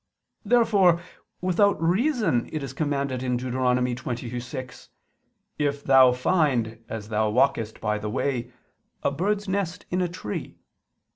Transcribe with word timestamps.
Therefore 0.43 0.99
without 1.41 1.79
reason 1.79 2.47
is 2.47 2.71
it 2.71 2.75
commanded 2.75 3.19
(Deut. 3.19 3.37
22:6): 3.37 4.87
"If 5.59 5.83
thou 5.83 6.11
find, 6.11 6.83
as 6.89 7.09
thou 7.09 7.29
walkest 7.29 7.79
by 7.79 7.99
the 7.99 8.09
way, 8.09 8.51
a 9.03 9.11
bird's 9.11 9.47
nest 9.47 9.85
in 9.91 10.01
a 10.01 10.07
tree 10.09 10.57